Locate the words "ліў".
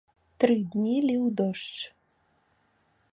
1.09-1.27